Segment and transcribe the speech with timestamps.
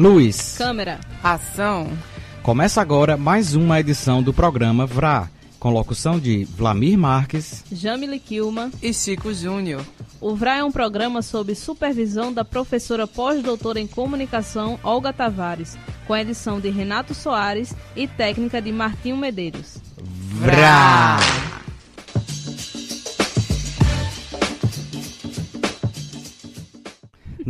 [0.00, 0.54] Luz.
[0.56, 0.98] Câmera.
[1.22, 1.92] Ação.
[2.42, 8.70] Começa agora mais uma edição do programa VRA, com locução de Vlamir Marques, Jamile Kilma
[8.82, 9.84] e Chico Júnior.
[10.18, 16.16] O VRA é um programa sob supervisão da professora pós-doutora em comunicação Olga Tavares, com
[16.16, 19.76] edição de Renato Soares e técnica de Martinho Medeiros.
[20.32, 21.59] VRA.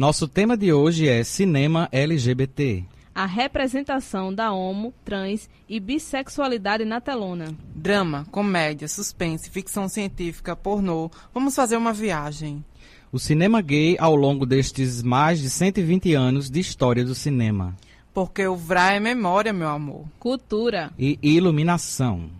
[0.01, 2.83] Nosso tema de hoje é cinema LGBT.
[3.15, 7.55] A representação da homo, trans e bissexualidade na telona.
[7.75, 11.11] Drama, comédia, suspense, ficção científica, pornô.
[11.35, 12.65] Vamos fazer uma viagem.
[13.13, 17.77] O cinema gay ao longo destes mais de 120 anos de história do cinema.
[18.15, 20.07] Porque o VRA é memória, meu amor.
[20.19, 20.91] Cultura.
[20.99, 22.31] E iluminação.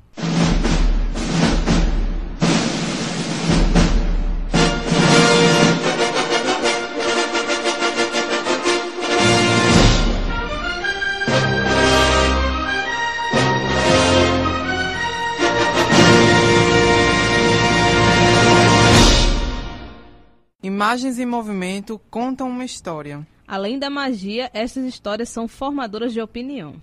[20.91, 23.25] Imagens em movimento contam uma história.
[23.47, 26.83] Além da magia, essas histórias são formadoras de opinião.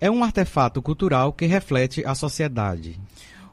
[0.00, 3.00] É um artefato cultural que reflete a sociedade.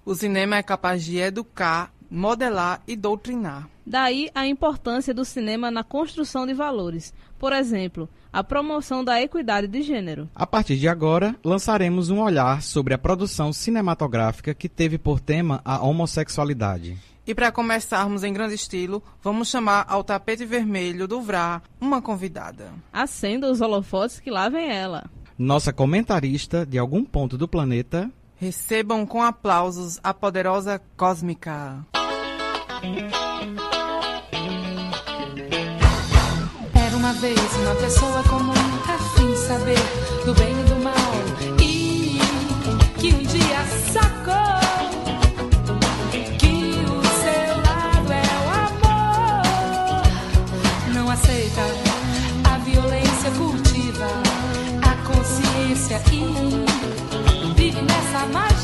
[0.04, 3.70] O cinema é capaz de educar, modelar e doutrinar.
[3.86, 7.14] Daí a importância do cinema na construção de valores.
[7.38, 10.28] Por exemplo, a promoção da equidade de gênero.
[10.34, 15.62] A partir de agora, lançaremos um olhar sobre a produção cinematográfica que teve por tema
[15.64, 16.98] a homossexualidade.
[17.28, 22.72] E para começarmos em grande estilo, vamos chamar ao tapete vermelho do VRA uma convidada.
[22.94, 25.10] Acenda os holofotes que lá vem ela.
[25.38, 28.12] Nossa comentarista de algum ponto do planeta.
[28.36, 31.84] Recebam com aplausos a poderosa Cósmica.
[36.76, 39.80] Era uma vez uma pessoa comum, a fim de saber
[40.26, 40.94] do bem e do mal.
[41.60, 42.20] E
[43.00, 44.65] que um dia sacou
[53.26, 54.08] violência, cultiva
[54.82, 58.55] a consciência e vive nessa magia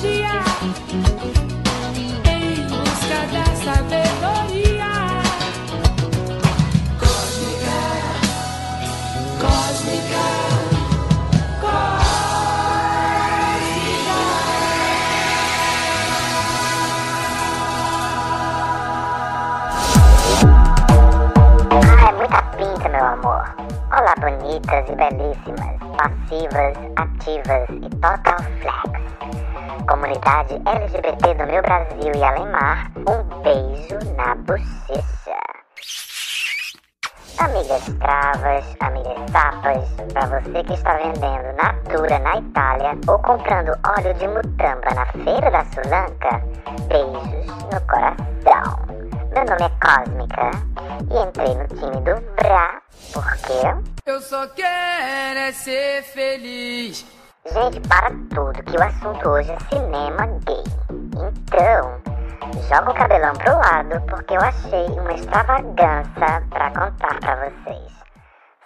[24.52, 29.86] bonitas e belíssimas, passivas, ativas e total flex.
[29.88, 35.40] Comunidade LGBT do meu Brasil e além mar, um beijo na bochecha.
[37.40, 44.14] Amigas travas, amigas tapas, pra você que está vendendo Natura na Itália ou comprando óleo
[44.14, 46.42] de mutamba na feira da Sulanca,
[46.88, 48.92] beijos no coração.
[49.34, 50.52] Meu nome é Cósmica
[51.10, 52.82] e entrei no time do Bra
[53.14, 53.92] porque.
[54.06, 57.06] Eu só quero é ser feliz.
[57.46, 60.64] Gente, para tudo, que o assunto hoje é cinema gay.
[61.16, 62.02] Então,
[62.70, 67.92] joga o cabelão pro lado porque eu achei uma extravagância pra contar pra vocês.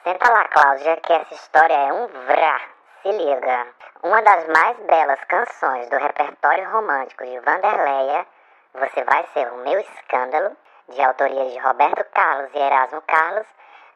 [0.04, 2.62] Senta lá, Cláudia, que essa história é um vrá.
[3.02, 3.68] Se liga.
[4.04, 8.26] Uma das mais belas canções do repertório romântico de Vanderleia,
[8.74, 10.56] Você Vai Ser o Meu Escândalo,
[10.90, 13.48] de autoria de Roberto Carlos e Erasmo Carlos,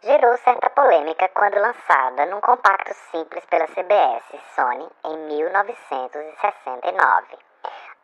[0.02, 4.24] gerou certa polêmica quando lançada num compacto simples pela CBS
[4.56, 7.38] Sony em 1969.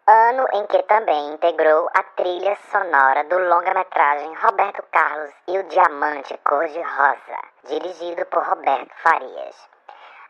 [0.07, 6.37] Ano em que também integrou a trilha sonora do longa-metragem Roberto Carlos e o Diamante
[6.43, 9.67] Cor-de-Rosa, dirigido por Roberto Farias.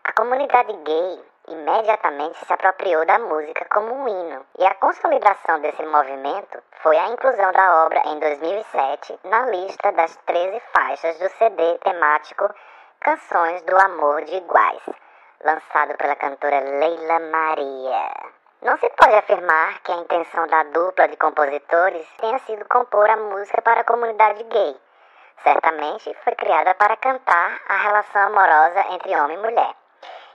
[0.06, 5.84] A comunidade gay imediatamente se apropriou da música como um hino, e a consolidação desse
[5.86, 11.78] movimento foi a inclusão da obra em 2007 na lista das 13 faixas do CD
[11.80, 12.50] temático
[13.00, 14.84] Canções do Amor de Iguais,
[15.44, 18.10] lançado pela cantora Leila Maria.
[18.62, 23.18] Não se pode afirmar que a intenção da dupla de compositores tenha sido compor a
[23.18, 24.76] música para a comunidade gay.
[25.44, 29.85] Certamente foi criada para cantar a relação amorosa entre homem e mulher.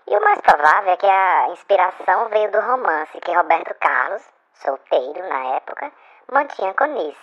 [0.06, 4.22] E o mais provável é que a inspiração veio do romance que Roberto Carlos,
[4.54, 5.92] solteiro na época,
[6.32, 7.18] mantinha com Nice,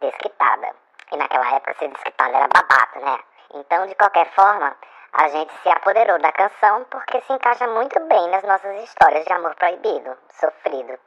[0.00, 0.74] desquitada.
[1.12, 3.18] E naquela época ser desquitada era babado, né?
[3.54, 4.76] Então, de qualquer forma,
[5.12, 9.32] a gente se apoderou da canção porque se encaixa muito bem nas nossas histórias de
[9.32, 10.98] amor proibido, sofrido.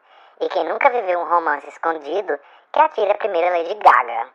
[0.42, 2.38] E quem nunca viveu um romance escondido,
[2.74, 4.28] que atire a primeira Lady Gaga.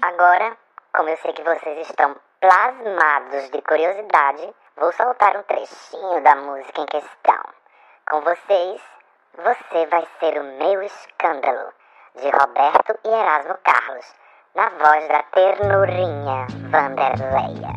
[0.00, 0.56] Agora,
[0.98, 6.80] como eu sei que vocês estão plasmados de curiosidade, vou soltar um trechinho da música
[6.80, 7.40] em questão.
[8.10, 8.82] Com vocês,
[9.36, 11.72] Você vai ser o meu escândalo,
[12.16, 14.12] de Roberto e Erasmo Carlos,
[14.56, 17.74] na voz da ternurinha Vanderleia.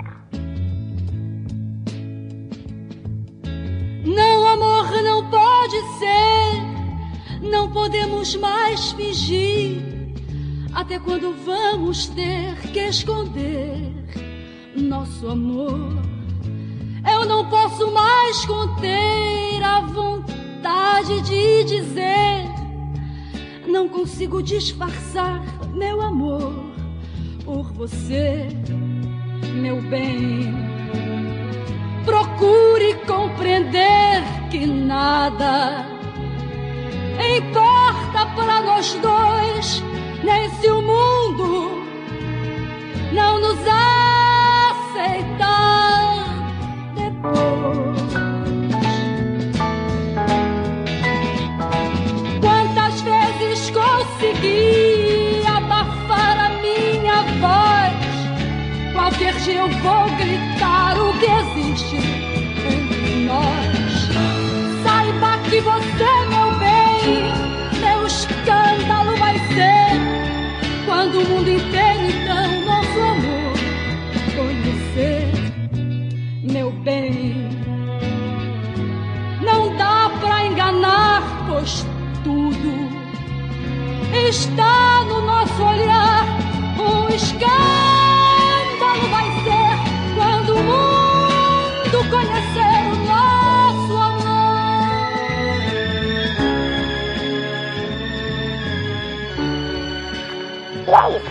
[4.04, 7.48] Não, amor, não pode ser.
[7.48, 10.01] Não podemos mais fingir.
[10.74, 13.92] Até quando vamos ter que esconder
[14.76, 16.02] nosso amor?
[17.10, 22.50] Eu não posso mais conter a vontade de dizer.
[23.68, 25.42] Não consigo disfarçar
[25.74, 26.54] meu amor
[27.44, 28.48] por você,
[29.54, 30.54] meu bem.
[32.06, 35.86] Procure compreender que nada
[37.38, 39.84] importa para nós dois,
[40.24, 41.84] nem se o mundo
[43.14, 44.01] não nos aceitar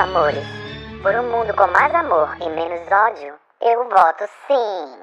[0.01, 0.45] amores.
[1.03, 4.99] Por um mundo com mais amor e menos ódio, eu voto sim.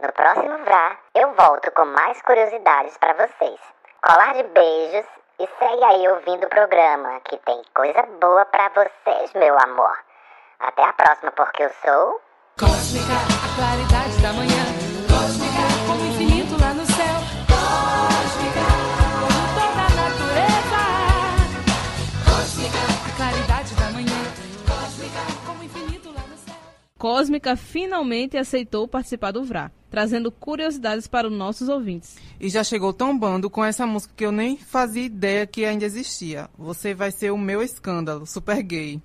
[0.00, 3.58] No próximo VRA, eu volto com mais curiosidades para vocês.
[4.02, 5.06] Colar de beijos
[5.40, 9.96] e segue aí ouvindo o programa, que tem coisa boa para vocês, meu amor.
[10.60, 12.20] Até a próxima, porque eu sou.
[12.60, 14.57] Cósmica, a claridade da manhã.
[26.98, 32.16] Cósmica finalmente aceitou participar do VRA, trazendo curiosidades para os nossos ouvintes.
[32.40, 36.50] E já chegou tombando com essa música que eu nem fazia ideia que ainda existia.
[36.58, 39.00] Você vai ser o meu escândalo, super gay.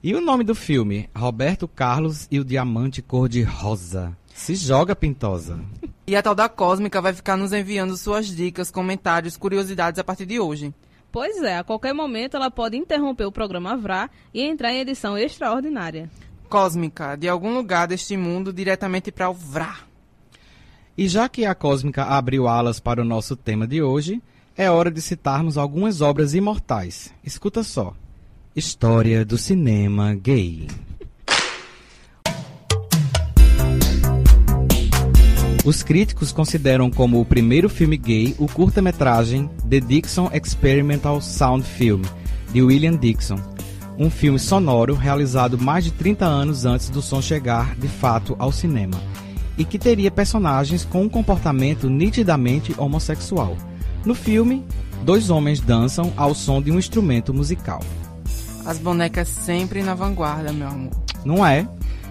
[0.00, 1.10] E o nome do filme?
[1.14, 4.16] Roberto Carlos e o Diamante Cor-de-Rosa.
[4.32, 5.60] Se joga, Pintosa.
[6.04, 10.26] E a tal da Cósmica vai ficar nos enviando suas dicas, comentários, curiosidades a partir
[10.26, 10.74] de hoje.
[11.12, 15.16] Pois é, a qualquer momento ela pode interromper o programa VRA e entrar em edição
[15.16, 16.10] extraordinária.
[16.52, 19.78] Cósmica, de algum lugar deste mundo, diretamente para o Vrá.
[20.98, 24.20] E já que a Cósmica abriu alas para o nosso tema de hoje,
[24.54, 27.10] é hora de citarmos algumas obras imortais.
[27.24, 27.94] Escuta só.
[28.54, 30.68] História do cinema gay.
[35.64, 42.02] Os críticos consideram como o primeiro filme gay o curta-metragem The Dixon Experimental Sound Film,
[42.52, 43.40] de William Dixon,
[43.98, 48.52] um filme sonoro realizado mais de 30 anos antes do som chegar de fato ao
[48.52, 49.00] cinema,
[49.56, 53.56] e que teria personagens com um comportamento nitidamente homossexual.
[54.04, 54.64] No filme,
[55.04, 57.80] dois homens dançam ao som de um instrumento musical.
[58.64, 60.92] As bonecas sempre na vanguarda, meu amor.
[61.24, 61.66] Não é?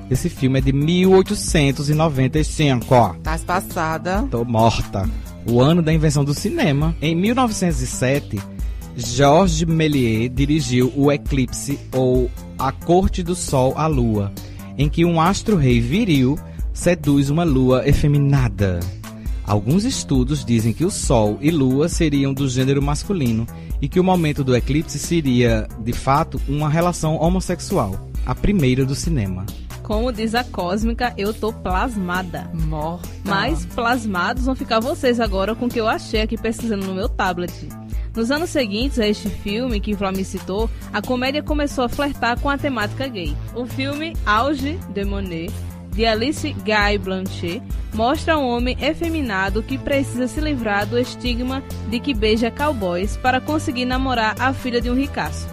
[0.09, 3.13] Esse filme é de 1895, ó.
[3.23, 4.27] Tá passada.
[4.29, 5.09] Tô morta.
[5.45, 6.93] O ano da invenção do cinema.
[7.01, 8.37] Em 1907,
[8.95, 14.31] Georges Méliès dirigiu O Eclipse ou A Corte do Sol à Lua,
[14.77, 16.37] em que um astro-rei viril
[16.73, 18.79] seduz uma lua efeminada.
[19.45, 23.45] Alguns estudos dizem que o Sol e Lua seriam do gênero masculino
[23.81, 28.95] e que o momento do eclipse seria, de fato, uma relação homossexual, a primeira do
[28.95, 29.45] cinema.
[29.83, 32.49] Como diz a Cósmica, eu tô plasmada.
[32.53, 33.09] Morta.
[33.25, 37.09] Mais plasmados vão ficar vocês agora com o que eu achei aqui pesquisando no meu
[37.09, 37.51] tablet.
[38.15, 42.49] Nos anos seguintes a este filme que Flávio citou, a comédia começou a flertar com
[42.49, 43.35] a temática gay.
[43.55, 45.51] O filme Auge de Monet,
[45.91, 47.61] de Alice Guy Blanchet,
[47.93, 53.39] mostra um homem efeminado que precisa se livrar do estigma de que beija cowboys para
[53.39, 55.47] conseguir namorar a filha de um ricaço.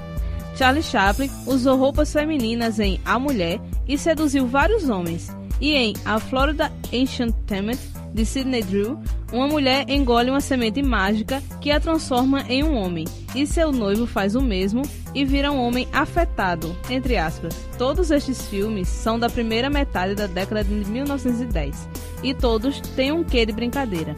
[0.56, 5.28] Charlie Chaplin usou roupas femininas em A Mulher e seduziu vários homens.
[5.60, 7.78] E em A Florida Enchantment,
[8.12, 8.98] de Sidney Drew,
[9.32, 14.06] uma mulher engole uma semente mágica que a transforma em um homem, e seu noivo
[14.06, 14.82] faz o mesmo
[15.14, 17.54] e vira um homem afetado, entre aspas.
[17.76, 21.88] Todos estes filmes são da primeira metade da década de 1910,
[22.22, 24.14] e todos têm um quê de brincadeira.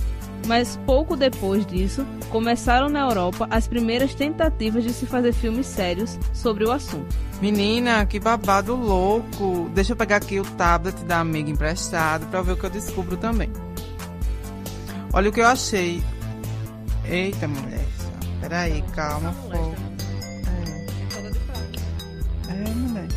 [0.46, 6.18] Mas pouco depois disso, começaram na Europa as primeiras tentativas de se fazer filmes sérios
[6.32, 7.14] sobre o assunto.
[7.40, 9.70] Menina, que babado louco.
[9.74, 13.16] Deixa eu pegar aqui o tablet da amiga emprestado pra ver o que eu descubro
[13.16, 13.50] também.
[15.12, 16.02] Olha o que eu achei.
[17.04, 17.84] Eita, mulher.
[18.40, 19.74] Peraí, calma, fogo.
[22.48, 22.52] É.
[22.52, 23.08] É, mulher.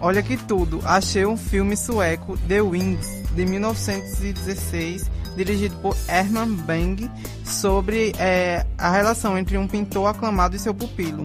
[0.00, 0.80] Olha que tudo.
[0.84, 7.10] Achei um filme sueco, The Wings, de 1916, dirigido por Herman Bang,
[7.44, 11.24] sobre é, a relação entre um pintor aclamado e seu pupilo.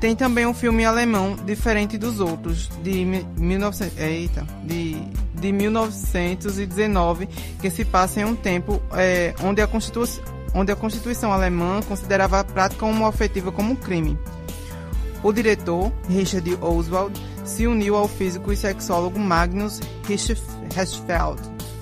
[0.00, 4.96] Tem também um filme alemão diferente dos outros, de, mi- 19, eita, de,
[5.38, 7.26] de 1919,
[7.60, 10.04] que se passa em um tempo é, onde, a Constitu,
[10.54, 14.18] onde a Constituição alemã considerava a prática homoafetiva como um crime.
[15.22, 21.40] O diretor, Richard Oswald, se uniu ao físico e sexólogo Magnus Hirschfeld,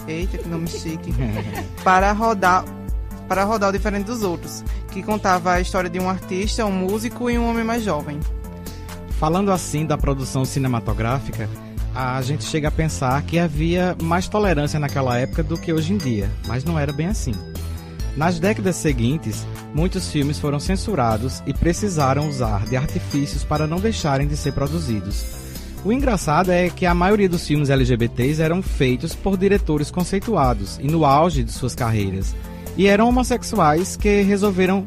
[0.09, 1.13] eita que nome chique,
[1.85, 2.65] para rodar
[3.29, 7.29] para rodar o diferente dos outros, que contava a história de um artista, um músico
[7.29, 8.21] e um homem mais jovem.
[9.19, 11.49] Falando assim da produção cinematográfica,
[11.97, 15.97] a gente chega a pensar que havia mais tolerância naquela época do que hoje em
[15.97, 17.33] dia, mas não era bem assim.
[18.15, 24.29] Nas décadas seguintes, muitos filmes foram censurados e precisaram usar de artifícios para não deixarem
[24.29, 25.25] de ser produzidos.
[25.87, 30.89] O engraçado é que a maioria dos filmes LGBTs eram feitos por diretores conceituados e
[30.89, 32.37] no auge de suas carreiras,
[32.77, 34.87] e eram homossexuais que resolveram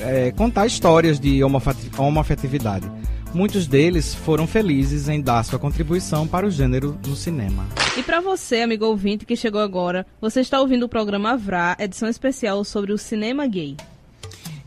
[0.00, 2.90] é, contar histórias de homoafetividade.
[3.36, 7.66] Muitos deles foram felizes em dar sua contribuição para o gênero no cinema.
[7.94, 12.08] E para você, amigo ouvinte que chegou agora, você está ouvindo o programa VRA, edição
[12.08, 13.76] especial sobre o cinema gay.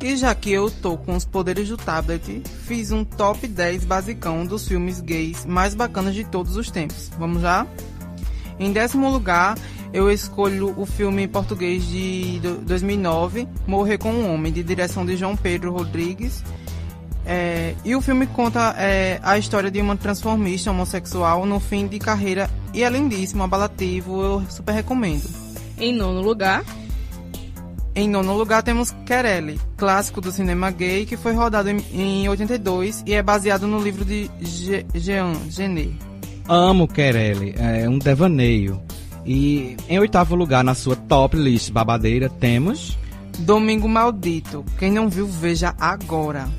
[0.04, 4.46] E já que eu tô com os poderes do tablet, fiz um top 10 basicão
[4.46, 7.10] dos filmes gays mais bacanas de todos os tempos.
[7.18, 7.66] Vamos lá?
[8.60, 9.58] Em décimo lugar,
[9.92, 15.18] eu escolho o filme português de do- 2009, Morrer com um Homem, de direção de
[15.18, 16.44] João Pedro Rodrigues.
[17.32, 22.00] É, e o filme conta é, a história de uma transformista homossexual no fim de
[22.00, 25.30] carreira e é lindíssimo, abalativo, eu super recomendo.
[25.78, 26.64] Em nono lugar,
[27.94, 33.04] Em nono lugar temos Querelle, clássico do cinema gay que foi rodado em, em 82
[33.06, 34.28] e é baseado no livro de
[34.96, 35.96] Jean Genet.
[36.48, 38.82] Amo Querelle, é um devaneio.
[39.24, 42.98] E em oitavo lugar na sua top list babadeira temos
[43.38, 46.50] Domingo Maldito, quem não viu veja agora.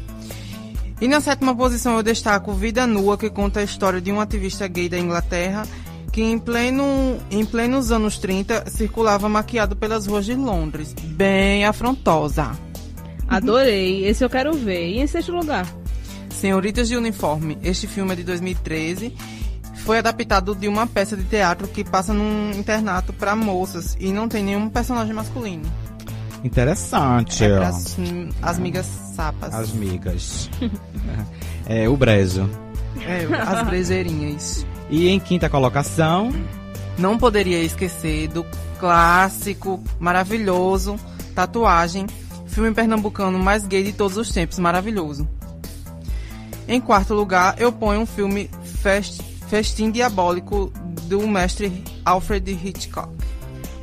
[1.00, 4.68] E na sétima posição eu destaco Vida Nua, que conta a história de um ativista
[4.68, 5.66] gay da Inglaterra
[6.12, 10.92] que em, pleno, em plenos anos 30 circulava maquiado pelas ruas de Londres.
[10.92, 12.50] Bem afrontosa.
[13.28, 14.88] adorei, esse eu quero ver.
[14.88, 15.66] E em sexto lugar,
[16.30, 17.58] Senhoritas de Uniforme.
[17.62, 19.14] Este filme é de 2013.
[19.84, 24.28] Foi adaptado de uma peça de teatro que passa num internato para moças e não
[24.28, 25.64] tem nenhum personagem masculino.
[26.44, 27.44] Interessante.
[27.44, 27.96] É as,
[28.42, 29.54] as migas sapas.
[29.54, 30.50] As migas.
[31.66, 32.48] é o Brejo.
[33.00, 34.66] É, as brejeirinhas.
[34.90, 36.32] E em quinta colocação,
[36.98, 38.44] Não poderia esquecer do
[38.78, 40.98] clássico, maravilhoso,
[41.34, 42.06] Tatuagem,
[42.46, 45.28] filme pernambucano mais gay de todos os tempos, maravilhoso.
[46.66, 48.50] Em quarto lugar, eu ponho um filme
[48.82, 50.72] Fest, Festim Diabólico
[51.04, 53.10] do mestre Alfred Hitchcock.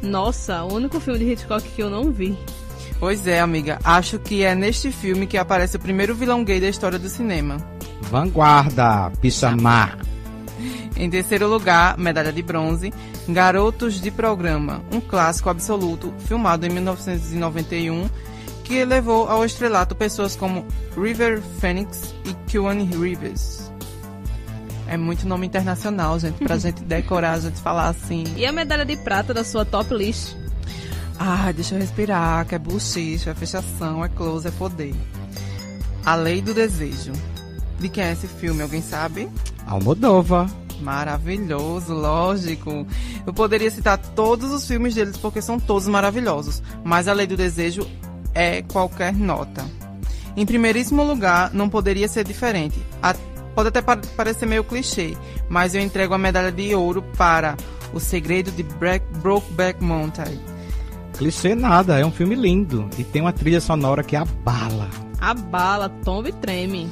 [0.02, 2.38] Nossa, o único filme de Hitchcock que eu não vi.
[3.00, 6.68] Pois é, amiga, acho que é neste filme que aparece o primeiro vilão gay da
[6.68, 7.58] história do cinema.
[8.02, 10.00] Vanguarda, Pichamar.
[10.98, 12.92] Em terceiro lugar, medalha de bronze,
[13.30, 18.10] Garotos de Programa, um clássico absoluto, filmado em 1991,
[18.64, 20.66] que levou ao estrelato pessoas como
[21.00, 23.67] River Phoenix e Keanu Reeves.
[24.88, 28.24] É muito nome internacional, gente, pra gente decorar, a gente falar assim.
[28.36, 30.34] E a medalha de prata da sua top list?
[31.20, 34.96] Ah, deixa eu respirar, que é buchicho, é fechação, é close, é poder.
[36.06, 37.12] A Lei do Desejo.
[37.80, 39.28] De quem é esse filme, alguém sabe?
[39.66, 40.48] Almodova.
[40.80, 42.86] Maravilhoso, lógico.
[43.26, 47.36] Eu poderia citar todos os filmes deles porque são todos maravilhosos, mas A Lei do
[47.36, 47.86] Desejo
[48.34, 49.66] é qualquer nota.
[50.36, 52.80] Em primeiríssimo lugar, não poderia ser diferente.
[53.02, 53.16] A-
[53.58, 55.18] pode até pa- parecer meio clichê,
[55.50, 57.58] mas eu entrego a medalha de ouro para
[57.92, 60.40] O Segredo de Brokeback Mountain.
[61.18, 62.88] Clichê nada, é um filme lindo.
[63.00, 64.88] E tem uma trilha sonora que abala.
[65.20, 66.88] A bala, tomba e treme.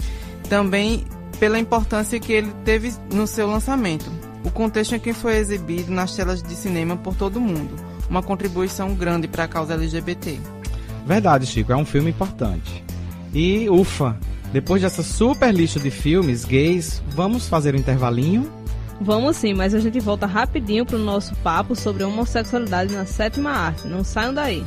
[0.50, 1.06] também
[1.40, 4.10] pela importância que ele teve no seu lançamento,
[4.44, 7.76] o contexto em que foi exibido nas telas de cinema por todo mundo,
[8.10, 10.40] uma contribuição grande para a causa LGBT.
[11.06, 12.84] Verdade, Chico, é um filme importante.
[13.34, 14.18] E ufa,
[14.56, 18.50] depois dessa super lista de filmes gays, vamos fazer um intervalinho?
[19.02, 23.86] Vamos sim, mas a gente volta rapidinho pro nosso papo sobre homossexualidade na sétima arte.
[23.86, 24.64] Não saiam daí.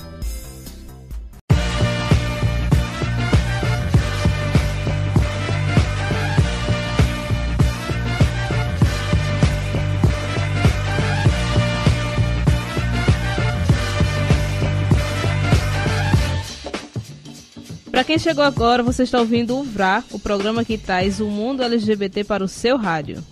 [17.99, 21.65] Para quem chegou agora, você está ouvindo o VRA, o programa que traz o mundo
[21.65, 23.25] LGBT para o seu rádio.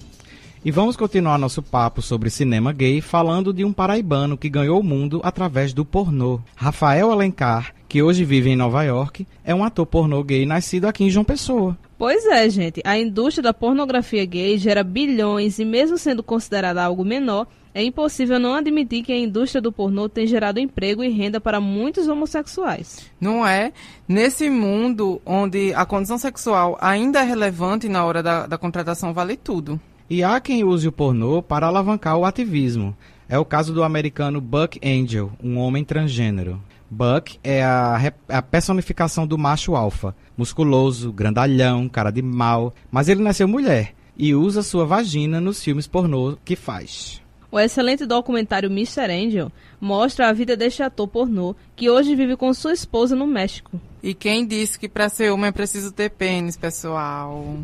[0.65, 4.83] E vamos continuar nosso papo sobre cinema gay falando de um paraibano que ganhou o
[4.83, 6.41] mundo através do pornô.
[6.57, 11.05] Rafael Alencar, que hoje vive em Nova York, é um ator pornô gay nascido aqui
[11.05, 11.79] em João Pessoa.
[11.97, 12.83] Pois é, gente.
[12.85, 17.47] A indústria da pornografia gay gera bilhões e, mesmo sendo considerada algo menor,
[17.77, 21.61] é impossível não admitir que a indústria do pornô tem gerado emprego e renda para
[21.61, 23.05] muitos homossexuais.
[23.21, 23.71] Não é?
[24.09, 29.37] Nesse mundo onde a condição sexual ainda é relevante na hora da, da contratação, vale
[29.37, 29.79] tudo.
[30.09, 32.97] E há quem use o pornô para alavancar o ativismo.
[33.29, 36.59] É o caso do americano Buck Angel, um homem transgênero.
[36.91, 43.23] Buck é a, a personificação do macho alfa, musculoso, grandalhão, cara de mal, mas ele
[43.23, 47.21] nasceu mulher e usa sua vagina nos filmes pornô que faz.
[47.57, 49.11] O excelente documentário Mr.
[49.11, 53.81] Angel mostra a vida deste ator pornô que hoje vive com sua esposa no México.
[54.03, 57.57] E quem disse que para ser homem é preciso ter pênis, pessoal?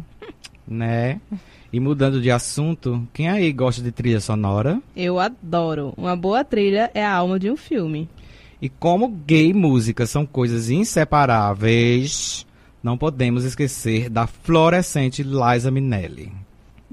[0.66, 1.20] Né?
[1.70, 4.80] E mudando de assunto, quem aí gosta de trilha sonora?
[4.96, 5.92] Eu adoro.
[5.94, 8.08] Uma boa trilha é a alma de um filme.
[8.62, 12.46] E como gay e música são coisas inseparáveis,
[12.82, 16.32] não podemos esquecer da florescente Liza Minnelli.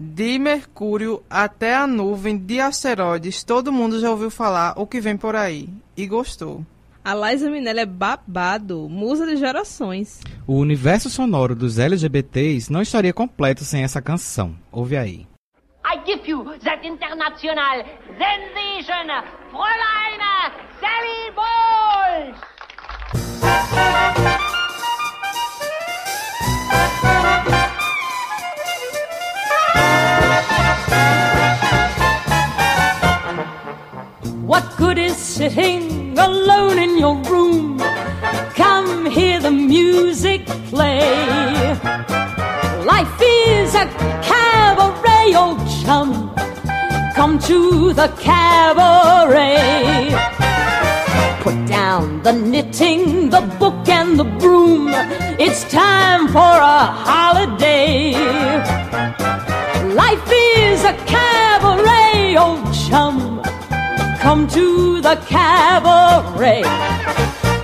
[0.01, 5.17] De Mercúrio até a nuvem de asteroides, todo mundo já ouviu falar o que vem
[5.17, 5.67] por aí.
[5.97, 6.65] E gostou.
[7.03, 10.21] A Liza Minnelli é babado, musa de gerações.
[10.47, 14.55] O universo sonoro dos LGBTs não estaria completo sem essa canção.
[14.71, 15.27] Ouve aí.
[15.85, 17.83] I give you that international
[18.17, 19.05] sensation,
[19.51, 20.21] Fräulein
[20.79, 22.39] Sally Bowles!
[34.49, 37.77] What good is sitting alone in your room?
[38.55, 41.77] Come hear the music play.
[42.83, 43.85] Life is a
[44.25, 46.33] cabaret, old chum.
[47.13, 50.09] Come to the cabaret.
[51.41, 54.87] Put down the knitting, the book, and the broom.
[55.37, 58.48] It's time for a holiday.
[64.29, 66.61] Come to the cabaret.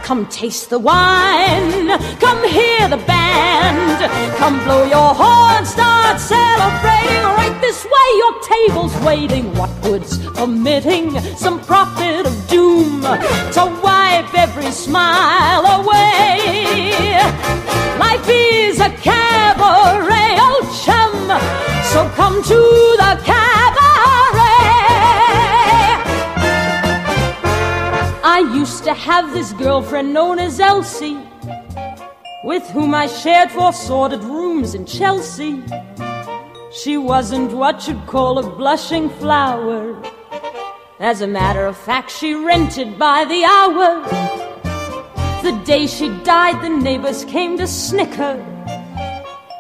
[0.02, 1.90] Come taste the wine.
[2.20, 4.12] Come hear the band.
[4.38, 5.64] Come blow your horn.
[5.64, 7.22] Start celebrating.
[7.38, 9.54] Right this way, your table's waiting.
[9.54, 17.14] What good's omitting some prophet of doom to wipe every smile away?
[18.00, 21.14] Life is a cabaret, old chum.
[21.94, 22.60] So come to
[22.98, 23.75] the cabaret.
[28.36, 31.18] I used to have this girlfriend known as Elsie,
[32.44, 35.64] with whom I shared four sordid rooms in Chelsea.
[36.74, 39.96] She wasn't what you'd call a blushing flower.
[41.00, 44.04] As a matter of fact, she rented by the hour.
[45.42, 48.36] The day she died, the neighbors came to snicker.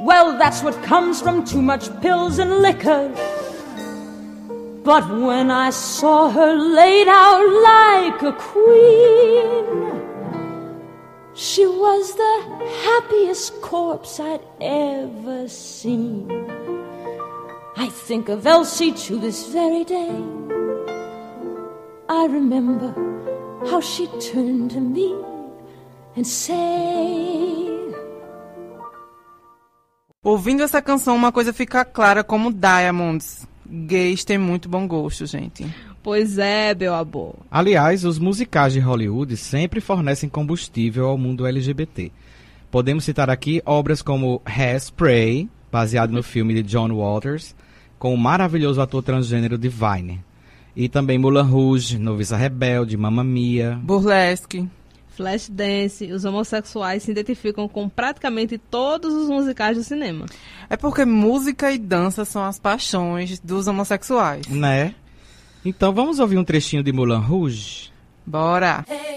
[0.01, 3.09] Well, that's what comes from too much pills and liquor.
[4.86, 9.65] But when I saw her laid out like a queen,
[11.34, 12.36] she was the
[12.86, 16.30] happiest corpse I'd ever seen.
[17.76, 20.21] I think of Elsie to this very day.
[22.08, 22.93] I remember
[23.65, 25.15] how she turned to me
[26.15, 27.95] and said,
[30.24, 33.48] Ouvindo essa canção, uma coisa fica clara como Diamonds.
[33.67, 35.65] Gays têm muito bom gosto, gente.
[36.04, 37.36] Pois é, meu amor.
[37.49, 42.12] Aliás, os musicais de Hollywood sempre fornecem combustível ao mundo LGBT.
[42.69, 47.56] Podemos citar aqui obras como Hairspray, baseado no filme de John Waters,
[47.97, 50.23] com o maravilhoso ator transgênero Divine.
[50.75, 53.80] E também Moulin Rouge, Noviça Rebelde, Mamma Mia.
[53.82, 54.69] Burlesque.
[55.15, 60.25] Flashdance, os homossexuais se identificam com praticamente todos os musicais do cinema.
[60.69, 64.47] É porque música e dança são as paixões dos homossexuais.
[64.47, 64.93] Né?
[65.63, 67.91] Então vamos ouvir um trechinho de Moulin Rouge?
[68.25, 68.86] Bora!
[68.89, 69.14] Hey,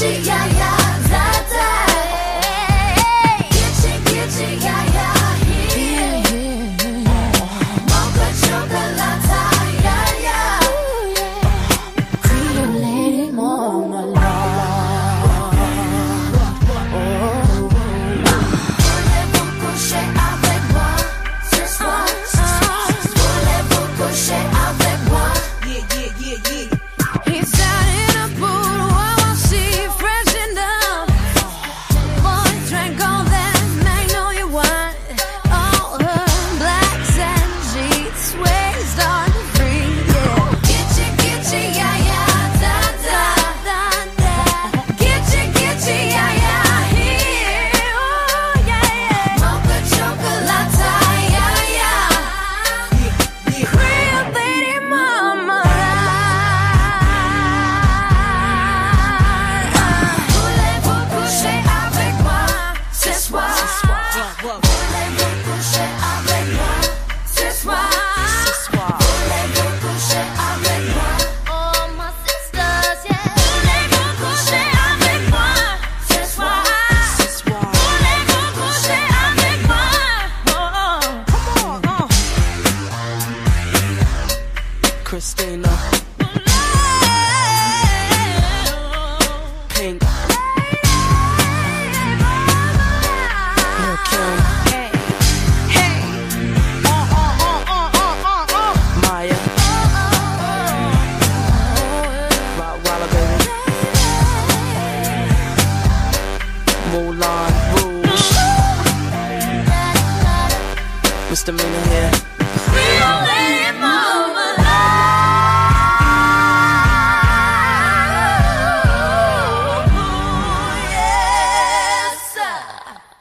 [0.00, 0.59] 只要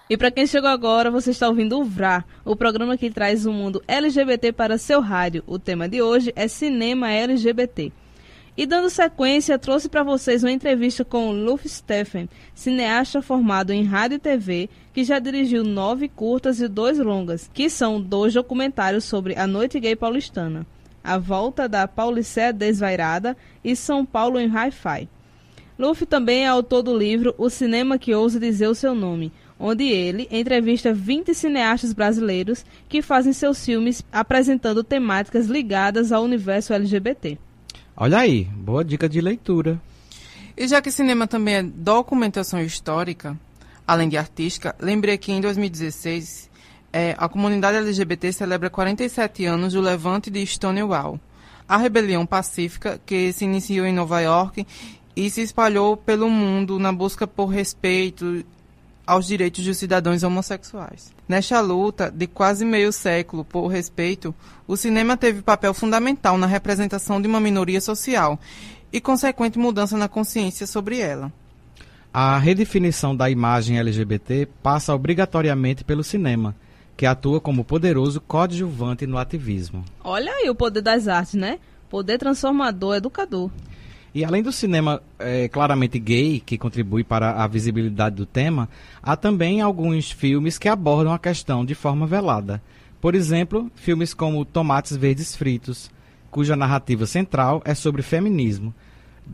[0.10, 3.54] E para quem chegou agora, você está ouvindo o VRA, o programa que traz o
[3.54, 5.44] mundo LGBT para seu rádio.
[5.46, 7.92] O tema de hoje é cinema LGBT.
[8.58, 14.16] E dando sequência, trouxe para vocês uma entrevista com Luffy Steffen, cineasta formado em rádio
[14.16, 19.38] e TV, que já dirigiu nove curtas e dois longas, que são dois documentários sobre
[19.38, 20.66] a noite gay paulistana,
[21.04, 25.08] a volta da Paulicéia Desvairada e São Paulo em Hi-Fi.
[25.78, 29.84] Luffy também é autor do livro O Cinema que Ousa Dizer o Seu Nome, onde
[29.84, 37.38] ele entrevista 20 cineastas brasileiros que fazem seus filmes apresentando temáticas ligadas ao universo LGBT.
[37.96, 39.80] Olha aí, boa dica de leitura.
[40.56, 43.38] E já que cinema também é documentação histórica,
[43.86, 46.50] além de artística, lembrei que em 2016
[46.92, 51.20] é, a comunidade LGBT celebra 47 anos do levante de Stonewall,
[51.68, 54.66] a rebelião pacífica que se iniciou em Nova York
[55.16, 58.44] e se espalhou pelo mundo na busca por respeito
[59.10, 61.12] aos direitos dos cidadãos homossexuais.
[61.28, 64.36] Nesta luta de quase meio século por respeito,
[64.68, 68.40] o cinema teve papel fundamental na representação de uma minoria social
[68.94, 71.34] e consequente mudança na consciência sobre ela.
[72.14, 76.56] A redefinição da imagem LGBT passa obrigatoriamente pelo cinema,
[76.96, 79.84] que atua como poderoso coadjuvante no ativismo.
[80.04, 81.58] Olha aí o poder das artes, né?
[81.90, 83.50] Poder transformador, educador.
[84.14, 88.68] E além do cinema eh, claramente gay, que contribui para a visibilidade do tema,
[89.04, 92.62] há também alguns filmes que abordam a questão de forma velada.
[93.00, 95.92] Por exemplo, filmes como Tomates Verdes Fritos,
[96.32, 98.74] cuja narrativa central é sobre feminismo,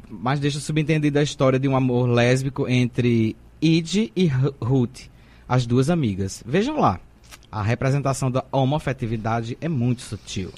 [0.10, 5.04] mas deixa subentendida a história de um amor lésbico entre Id e Ru- Ruth,
[5.48, 6.44] as duas amigas.
[6.46, 7.00] Vejam lá,
[7.52, 10.52] a representação da homoafetividade é muito sutil.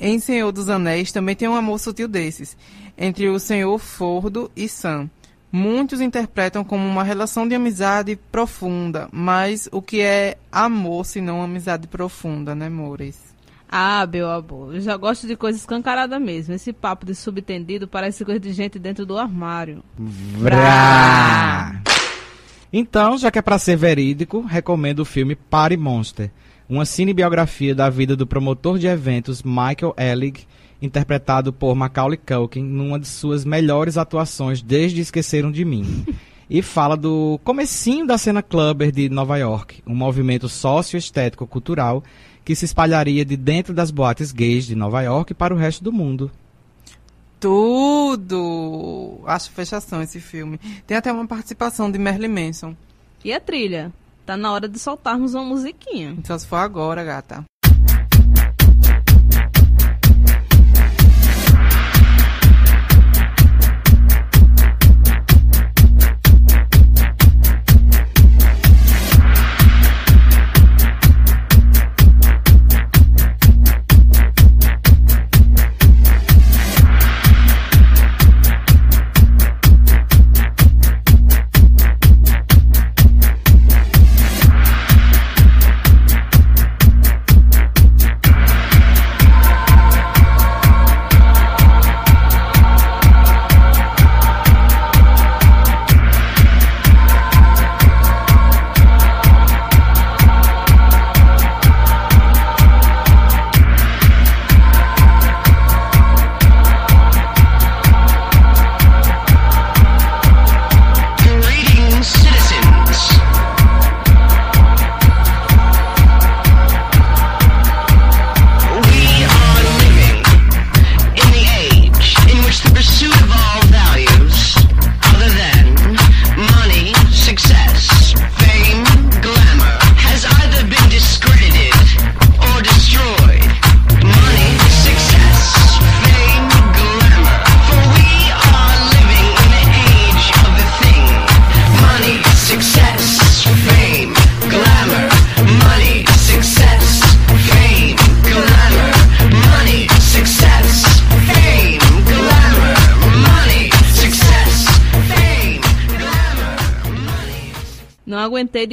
[0.00, 2.56] Em Senhor dos Anéis também tem um amor sutil desses,
[2.96, 5.10] entre o Senhor Fordo e Sam.
[5.50, 11.42] Muitos interpretam como uma relação de amizade profunda, mas o que é amor se não
[11.42, 13.34] amizade profunda, né, Mores?
[13.68, 16.54] Ah, meu amor, eu já gosto de coisa escancarada mesmo.
[16.54, 19.82] Esse papo de subtendido parece coisa de gente dentro do armário.
[19.98, 21.82] Vrá!
[22.72, 26.30] Então, já que é pra ser verídico, recomendo o filme Party Monster,
[26.68, 30.46] uma cinebiografia da vida do promotor de eventos Michael Ellig,
[30.80, 36.04] interpretado por Macaulay Culkin numa de suas melhores atuações desde Esqueceram de Mim.
[36.50, 42.02] E fala do comecinho da cena clubber de Nova York, um movimento sócio-estético cultural
[42.42, 45.92] que se espalharia de dentro das boates gays de Nova York para o resto do
[45.92, 46.30] mundo.
[47.38, 49.20] Tudo!
[49.26, 50.58] Acho fechação esse filme.
[50.86, 52.74] Tem até uma participação de Marilyn Manson.
[53.22, 53.92] E a trilha?
[54.28, 56.14] Tá na hora de soltarmos uma musiquinha.
[56.22, 57.44] Só se for agora, gata.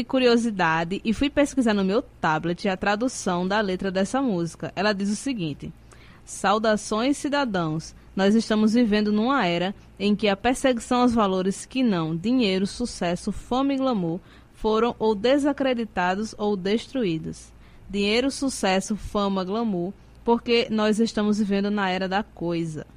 [0.05, 4.71] Curiosidade e fui pesquisar no meu tablet a tradução da letra dessa música.
[4.75, 5.71] Ela diz o seguinte:
[6.23, 7.93] Saudações, cidadãos.
[8.15, 13.29] Nós estamos vivendo numa era em que a perseguição aos valores que não dinheiro, sucesso,
[13.31, 14.21] fama e glamour
[14.53, 17.51] foram ou desacreditados ou destruídos.
[17.89, 22.87] Dinheiro, sucesso, fama, glamour, porque nós estamos vivendo na era da coisa.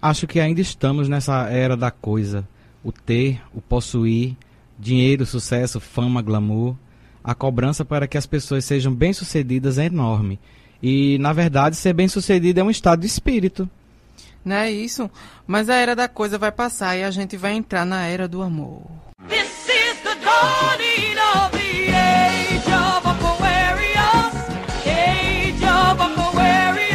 [0.00, 2.48] Acho que ainda estamos nessa era da coisa.
[2.82, 4.36] O ter, o possuir,
[4.78, 6.76] dinheiro, sucesso, fama, glamour.
[7.22, 10.38] A cobrança para que as pessoas sejam bem-sucedidas é enorme.
[10.82, 13.68] E, na verdade, ser bem-sucedido é um estado de espírito.
[14.44, 15.10] Não é isso?
[15.46, 18.40] Mas a era da coisa vai passar e a gente vai entrar na era do
[18.40, 18.82] amor.
[19.28, 24.32] This is the dawning of the age of Aquarius.
[24.86, 26.88] Age of Aquarius.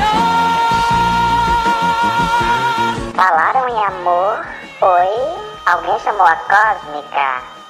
[3.15, 4.45] Falaram em amor?
[4.81, 5.43] Oi?
[5.65, 7.62] Alguém chamou a cósmica?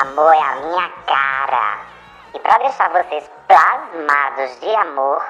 [0.00, 1.78] Amor é a minha cara.
[2.32, 5.20] E para deixar vocês plasmados de amor,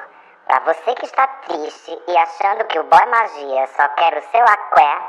[0.45, 4.43] para você que está triste e achando que o boy magia só quer o seu
[4.43, 5.01] aqué,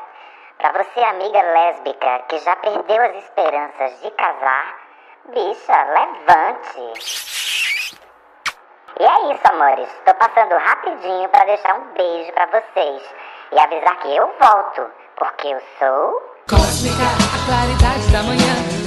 [0.57, 4.77] para você amiga lésbica que já perdeu as esperanças de casar,
[5.27, 6.93] bicha, levante.
[8.99, 9.91] E é isso, amores.
[10.07, 13.15] Tô passando rapidinho para deixar um beijo para vocês
[13.53, 18.80] e avisar que eu volto, porque eu sou Cósmica, a claridade da manhã.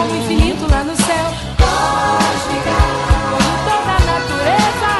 [0.00, 1.26] Como o infinito lá no céu.
[1.60, 2.76] Cósmica,
[3.28, 4.90] como toda a natureza.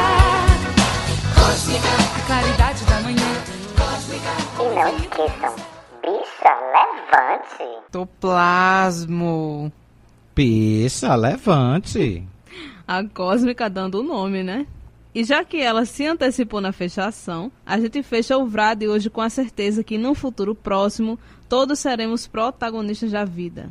[1.40, 3.30] Cósmica, a claridade da manhã.
[3.78, 5.54] Cósmica, E não esqueçam,
[6.02, 7.64] bicha, levante.
[7.90, 9.72] Toplasmo.
[10.34, 12.22] Peça, levante.
[12.86, 14.66] A Cósmica dando o nome, né?
[15.14, 19.22] E já que ela se antecipou na fechação, a gente fecha o Vrade hoje com
[19.22, 23.70] a certeza que num futuro próximo todos seremos protagonistas da vida.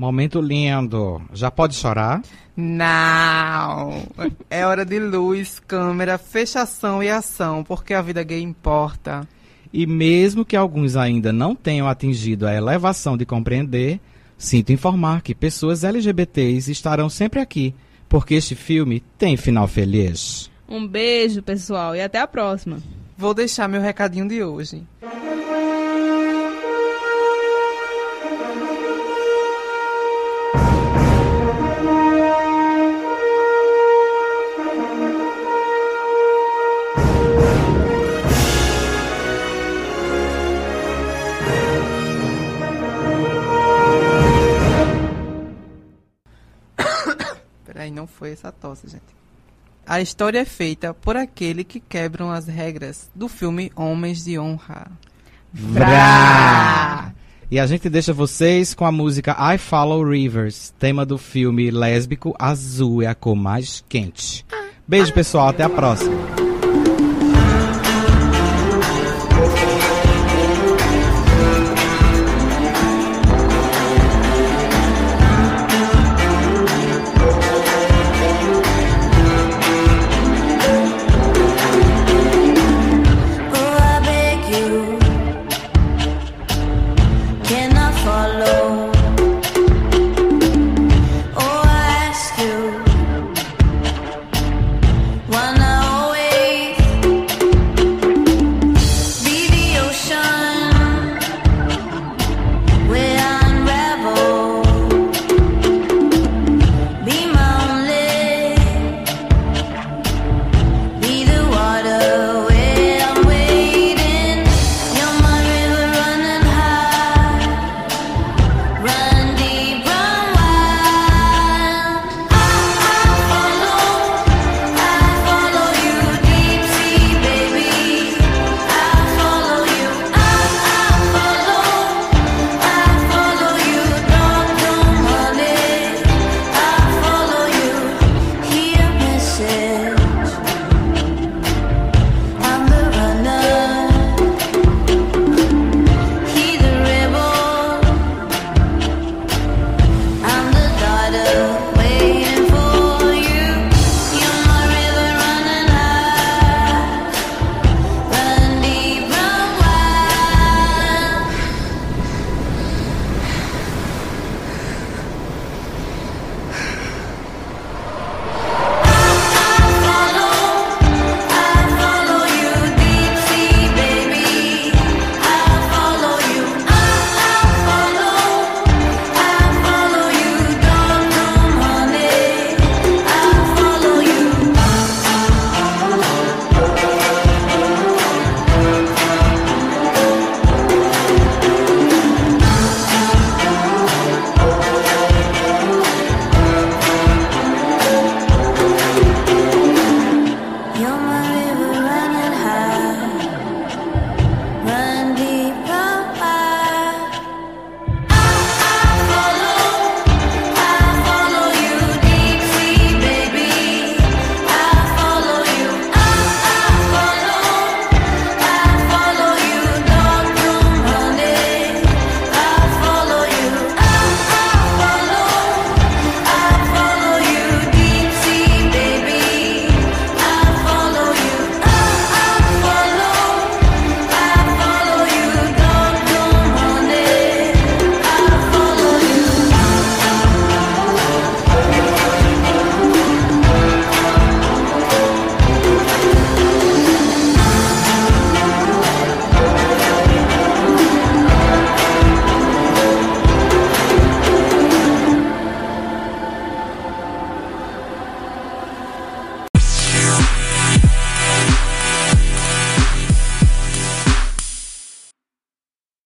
[0.00, 1.20] Momento lindo.
[1.34, 2.22] Já pode chorar?
[2.56, 4.02] Não!
[4.48, 9.28] É hora de luz, câmera, fechação e ação, porque a vida gay importa.
[9.70, 14.00] E mesmo que alguns ainda não tenham atingido a elevação de compreender,
[14.38, 17.74] sinto informar que pessoas LGBTs estarão sempre aqui,
[18.08, 20.50] porque este filme tem final feliz.
[20.66, 22.78] Um beijo, pessoal, e até a próxima.
[23.18, 24.82] Vou deixar meu recadinho de hoje.
[48.30, 49.20] Foi essa tosse, gente.
[49.86, 54.86] A história é feita por aquele que quebram as regras do filme Homens de Honra.
[55.52, 57.12] Vrá!
[57.50, 62.34] E a gente deixa vocês com a música I Follow Rivers, tema do filme lésbico
[62.38, 64.46] Azul é a cor mais quente.
[64.86, 65.48] Beijo, pessoal.
[65.48, 66.39] Até a próxima.